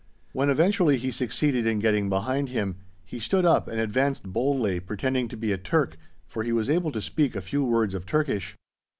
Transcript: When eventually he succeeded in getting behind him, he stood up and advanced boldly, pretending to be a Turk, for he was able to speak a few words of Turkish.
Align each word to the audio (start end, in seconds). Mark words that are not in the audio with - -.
When 0.33 0.49
eventually 0.49 0.97
he 0.97 1.11
succeeded 1.11 1.67
in 1.67 1.77
getting 1.77 2.09
behind 2.09 2.49
him, 2.49 2.77
he 3.05 3.19
stood 3.19 3.45
up 3.45 3.67
and 3.67 3.79
advanced 3.79 4.23
boldly, 4.23 4.79
pretending 4.79 5.27
to 5.27 5.37
be 5.37 5.51
a 5.51 5.59
Turk, 5.59 5.95
for 6.27 6.41
he 6.41 6.51
was 6.51 6.71
able 6.71 6.91
to 6.93 7.01
speak 7.03 7.35
a 7.35 7.39
few 7.41 7.63
words 7.63 7.93
of 7.93 8.07
Turkish. 8.07 8.57